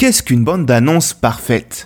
Qu'est-ce 0.00 0.22
qu'une 0.22 0.44
bande 0.44 0.64
d'annonce 0.64 1.12
parfaite? 1.12 1.82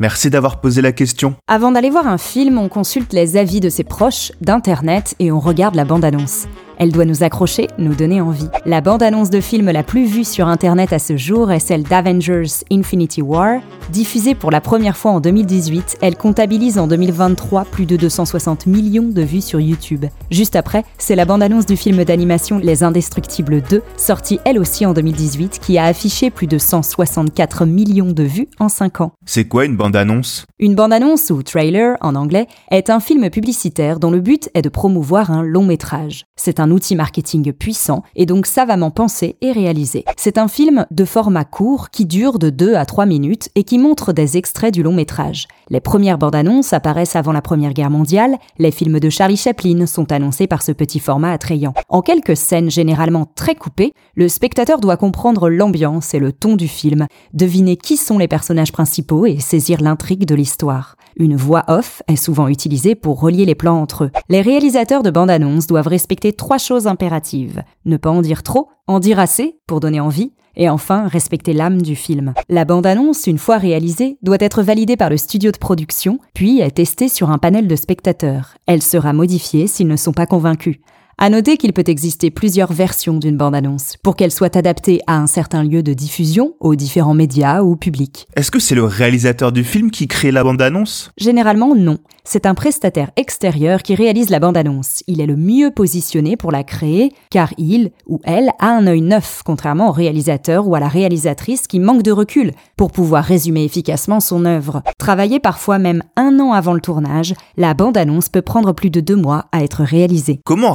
Merci 0.00 0.30
d'avoir 0.30 0.60
posé 0.60 0.82
la 0.82 0.90
question. 0.90 1.36
Avant 1.46 1.70
d'aller 1.70 1.90
voir 1.90 2.08
un 2.08 2.18
film, 2.18 2.58
on 2.58 2.68
consulte 2.68 3.12
les 3.12 3.36
avis 3.36 3.60
de 3.60 3.68
ses 3.68 3.84
proches, 3.84 4.32
d'Internet 4.40 5.14
et 5.20 5.30
on 5.30 5.38
regarde 5.38 5.76
la 5.76 5.84
bande-annonce. 5.84 6.48
Elle 6.78 6.92
doit 6.92 7.04
nous 7.04 7.22
accrocher, 7.22 7.68
nous 7.78 7.94
donner 7.94 8.20
envie. 8.20 8.48
La 8.66 8.80
bande-annonce 8.80 9.30
de 9.30 9.40
film 9.40 9.70
la 9.70 9.82
plus 9.82 10.04
vue 10.04 10.24
sur 10.24 10.48
Internet 10.48 10.92
à 10.92 10.98
ce 10.98 11.16
jour 11.16 11.50
est 11.50 11.60
celle 11.60 11.82
d'Avengers 11.82 12.64
Infinity 12.70 13.22
War. 13.22 13.60
Diffusée 13.90 14.34
pour 14.34 14.50
la 14.50 14.60
première 14.60 14.96
fois 14.96 15.12
en 15.12 15.20
2018, 15.20 15.98
elle 16.00 16.16
comptabilise 16.16 16.78
en 16.78 16.86
2023 16.86 17.64
plus 17.64 17.86
de 17.86 17.96
260 17.96 18.66
millions 18.66 19.08
de 19.08 19.22
vues 19.22 19.40
sur 19.40 19.60
YouTube. 19.60 20.06
Juste 20.30 20.56
après, 20.56 20.84
c'est 20.98 21.16
la 21.16 21.24
bande-annonce 21.24 21.66
du 21.66 21.76
film 21.76 22.04
d'animation 22.04 22.58
Les 22.58 22.82
Indestructibles 22.82 23.60
2, 23.62 23.82
sortie 23.96 24.40
elle 24.44 24.58
aussi 24.58 24.86
en 24.86 24.92
2018, 24.92 25.58
qui 25.60 25.78
a 25.78 25.84
affiché 25.84 26.30
plus 26.30 26.46
de 26.46 26.58
164 26.58 27.66
millions 27.66 28.12
de 28.12 28.22
vues 28.22 28.48
en 28.58 28.68
5 28.68 29.00
ans. 29.00 29.12
C'est 29.26 29.46
quoi 29.46 29.64
une 29.64 29.76
bande-annonce? 29.76 30.46
Une 30.58 30.74
bande-annonce, 30.74 31.30
ou 31.30 31.42
trailer 31.42 31.96
en 32.00 32.14
anglais, 32.14 32.46
est 32.70 32.88
un 32.90 33.00
film 33.00 33.28
publicitaire 33.30 33.98
dont 33.98 34.10
le 34.10 34.20
but 34.20 34.48
est 34.54 34.62
de 34.62 34.68
promouvoir 34.68 35.30
un 35.30 35.42
long 35.42 35.64
métrage. 35.64 36.24
C'est 36.36 36.60
un 36.62 36.70
outil 36.70 36.96
marketing 36.96 37.52
puissant 37.52 38.02
et 38.16 38.26
donc 38.26 38.46
savamment 38.46 38.90
pensé 38.90 39.36
et 39.40 39.52
réalisé. 39.52 40.04
C'est 40.16 40.38
un 40.38 40.48
film 40.48 40.86
de 40.90 41.04
format 41.04 41.44
court 41.44 41.90
qui 41.90 42.06
dure 42.06 42.38
de 42.38 42.50
2 42.50 42.74
à 42.74 42.86
3 42.86 43.06
minutes 43.06 43.48
et 43.54 43.64
qui 43.64 43.78
montre 43.78 44.12
des 44.12 44.36
extraits 44.36 44.72
du 44.72 44.82
long 44.82 44.92
métrage. 44.92 45.48
Les 45.68 45.80
premières 45.80 46.18
bandes 46.18 46.34
annonces 46.34 46.72
apparaissent 46.72 47.16
avant 47.16 47.32
la 47.32 47.42
Première 47.42 47.72
Guerre 47.72 47.90
mondiale, 47.90 48.36
les 48.58 48.70
films 48.70 49.00
de 49.00 49.10
Charlie 49.10 49.36
Chaplin 49.36 49.86
sont 49.86 50.12
annoncés 50.12 50.46
par 50.46 50.62
ce 50.62 50.72
petit 50.72 51.00
format 51.00 51.32
attrayant. 51.32 51.74
En 51.88 52.02
quelques 52.02 52.36
scènes 52.36 52.70
généralement 52.70 53.26
très 53.34 53.54
coupées, 53.54 53.92
le 54.14 54.28
spectateur 54.28 54.80
doit 54.80 54.96
comprendre 54.96 55.48
l'ambiance 55.48 56.14
et 56.14 56.18
le 56.18 56.32
ton 56.32 56.56
du 56.56 56.68
film, 56.68 57.06
deviner 57.32 57.76
qui 57.76 57.96
sont 57.96 58.18
les 58.18 58.28
personnages 58.28 58.72
principaux 58.72 59.26
et 59.26 59.40
saisir 59.40 59.80
l'intrigue 59.80 60.26
de 60.26 60.34
l'histoire. 60.34 60.96
Une 61.16 61.36
voix 61.36 61.64
off 61.68 62.02
est 62.08 62.16
souvent 62.16 62.48
utilisée 62.48 62.94
pour 62.94 63.20
relier 63.20 63.44
les 63.44 63.54
plans 63.54 63.80
entre 63.80 64.04
eux. 64.04 64.10
Les 64.28 64.40
réalisateurs 64.40 65.02
de 65.02 65.10
bandes 65.10 65.30
annonces 65.30 65.66
doivent 65.66 65.88
respecter 65.88 66.32
trois 66.32 66.51
choses 66.58 66.86
impératives. 66.86 67.62
Ne 67.84 67.96
pas 67.96 68.10
en 68.10 68.22
dire 68.22 68.42
trop, 68.42 68.68
en 68.86 69.00
dire 69.00 69.18
assez 69.18 69.58
pour 69.66 69.80
donner 69.80 70.00
envie, 70.00 70.32
et 70.56 70.68
enfin 70.68 71.06
respecter 71.08 71.52
l'âme 71.52 71.82
du 71.82 71.96
film. 71.96 72.34
La 72.48 72.64
bande-annonce, 72.64 73.26
une 73.26 73.38
fois 73.38 73.58
réalisée, 73.58 74.18
doit 74.22 74.36
être 74.40 74.62
validée 74.62 74.96
par 74.96 75.10
le 75.10 75.16
studio 75.16 75.50
de 75.50 75.58
production, 75.58 76.18
puis 76.34 76.60
est 76.60 76.70
testée 76.72 77.08
sur 77.08 77.30
un 77.30 77.38
panel 77.38 77.68
de 77.68 77.76
spectateurs. 77.76 78.54
Elle 78.66 78.82
sera 78.82 79.12
modifiée 79.12 79.66
s'ils 79.66 79.88
ne 79.88 79.96
sont 79.96 80.12
pas 80.12 80.26
convaincus. 80.26 80.78
À 81.18 81.30
noter 81.30 81.56
qu'il 81.56 81.72
peut 81.72 81.84
exister 81.86 82.30
plusieurs 82.30 82.72
versions 82.72 83.18
d'une 83.18 83.36
bande-annonce, 83.36 83.96
pour 84.02 84.16
qu'elle 84.16 84.32
soit 84.32 84.56
adaptée 84.56 85.00
à 85.06 85.18
un 85.18 85.26
certain 85.26 85.62
lieu 85.62 85.82
de 85.82 85.92
diffusion, 85.92 86.54
aux 86.58 86.74
différents 86.74 87.14
médias 87.14 87.62
ou 87.62 87.76
publics. 87.76 88.26
Est-ce 88.34 88.50
que 88.50 88.58
c'est 88.58 88.74
le 88.74 88.84
réalisateur 88.84 89.52
du 89.52 89.62
film 89.62 89.90
qui 89.90 90.08
crée 90.08 90.32
la 90.32 90.42
bande-annonce? 90.42 91.12
Généralement 91.18 91.74
non. 91.74 91.98
C'est 92.24 92.46
un 92.46 92.54
prestataire 92.54 93.10
extérieur 93.16 93.82
qui 93.82 93.96
réalise 93.96 94.30
la 94.30 94.38
bande-annonce. 94.38 95.02
Il 95.08 95.20
est 95.20 95.26
le 95.26 95.36
mieux 95.36 95.72
positionné 95.72 96.36
pour 96.36 96.52
la 96.52 96.62
créer, 96.62 97.12
car 97.30 97.52
il 97.58 97.90
ou 98.06 98.20
elle 98.22 98.50
a 98.60 98.68
un 98.68 98.86
œil 98.86 99.00
neuf, 99.00 99.42
contrairement 99.44 99.88
au 99.88 99.92
réalisateur 99.92 100.68
ou 100.68 100.76
à 100.76 100.80
la 100.80 100.86
réalisatrice 100.86 101.66
qui 101.66 101.80
manque 101.80 102.02
de 102.02 102.12
recul 102.12 102.52
pour 102.76 102.92
pouvoir 102.92 103.24
résumer 103.24 103.64
efficacement 103.64 104.20
son 104.20 104.44
œuvre. 104.44 104.82
Travailler 104.98 105.40
parfois 105.40 105.78
même 105.78 106.04
un 106.16 106.38
an 106.38 106.52
avant 106.52 106.74
le 106.74 106.80
tournage, 106.80 107.34
la 107.56 107.74
bande-annonce 107.74 108.28
peut 108.28 108.42
prendre 108.42 108.72
plus 108.72 108.90
de 108.90 109.00
deux 109.00 109.16
mois 109.16 109.46
à 109.50 109.64
être 109.64 109.82
réalisée. 109.82 110.40
Comment 110.44 110.72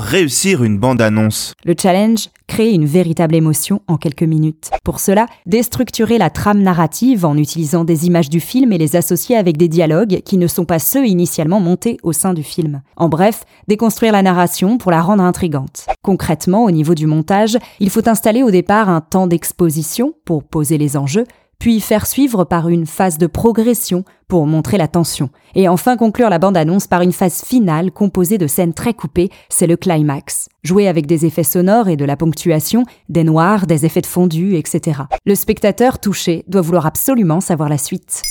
Le 1.65 1.73
challenge 1.79 2.29
créer 2.47 2.73
une 2.73 2.85
véritable 2.85 3.35
émotion 3.35 3.81
en 3.87 3.97
quelques 3.97 4.23
minutes. 4.23 4.71
Pour 4.83 4.99
cela, 4.99 5.27
déstructurer 5.45 6.17
la 6.17 6.29
trame 6.29 6.61
narrative 6.61 7.25
en 7.25 7.37
utilisant 7.37 7.83
des 7.83 8.07
images 8.07 8.29
du 8.29 8.39
film 8.39 8.71
et 8.71 8.77
les 8.77 8.95
associer 8.95 9.35
avec 9.35 9.57
des 9.57 9.67
dialogues 9.67 10.21
qui 10.25 10.37
ne 10.37 10.47
sont 10.47 10.65
pas 10.65 10.79
ceux 10.79 11.05
initialement 11.05 11.59
montés 11.59 11.97
au 12.03 12.13
sein 12.13 12.33
du 12.33 12.43
film. 12.43 12.81
En 12.95 13.09
bref, 13.09 13.43
déconstruire 13.67 14.13
la 14.13 14.21
narration 14.21 14.77
pour 14.77 14.91
la 14.91 15.01
rendre 15.01 15.23
intrigante. 15.23 15.85
Concrètement, 16.01 16.63
au 16.63 16.71
niveau 16.71 16.95
du 16.95 17.05
montage, 17.05 17.57
il 17.79 17.89
faut 17.89 18.07
installer 18.07 18.43
au 18.43 18.51
départ 18.51 18.89
un 18.89 19.01
temps 19.01 19.27
d'exposition 19.27 20.13
pour 20.25 20.43
poser 20.43 20.77
les 20.77 20.97
enjeux, 20.97 21.25
puis 21.59 21.79
faire 21.79 22.05
suivre 22.05 22.43
par 22.43 22.69
une 22.69 22.85
phase 22.85 23.17
de 23.17 23.27
progression 23.27 24.03
pour 24.27 24.45
montrer 24.45 24.77
la 24.77 24.87
tension, 24.87 25.29
et 25.55 25.67
enfin 25.67 25.95
conclure 25.97 26.29
la 26.29 26.39
bande-annonce 26.39 26.87
par 26.87 27.01
une 27.01 27.13
phase 27.13 27.43
finale 27.43 27.91
composée 27.91 28.37
de 28.37 28.47
scènes 28.47 28.73
très 28.73 28.93
coupées, 28.93 29.29
c'est 29.49 29.67
le 29.67 29.77
climax. 29.77 30.49
Jouer 30.63 30.87
avec 30.87 31.07
des 31.07 31.25
effets 31.25 31.43
sonores 31.43 31.87
et 31.87 31.95
de 31.95 32.05
la 32.05 32.17
ponctuation, 32.17 32.83
des 33.09 33.23
noirs, 33.23 33.67
des 33.67 33.85
effets 33.85 34.01
de 34.01 34.05
fondu, 34.05 34.55
etc. 34.55 35.01
Le 35.25 35.35
spectateur 35.35 35.99
touché 35.99 36.43
doit 36.47 36.61
vouloir 36.61 36.85
absolument 36.85 37.39
savoir 37.39 37.69
la 37.69 37.77
suite. 37.77 38.21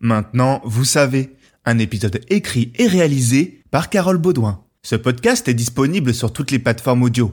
Maintenant, 0.00 0.60
vous 0.64 0.84
savez, 0.84 1.36
un 1.64 1.78
épisode 1.78 2.20
écrit 2.28 2.72
et 2.76 2.86
réalisé 2.86 3.62
par 3.70 3.90
Carole 3.90 4.18
Baudouin. 4.18 4.60
Ce 4.82 4.96
podcast 4.96 5.48
est 5.48 5.54
disponible 5.54 6.12
sur 6.12 6.32
toutes 6.32 6.50
les 6.50 6.58
plateformes 6.58 7.02
audio. 7.02 7.32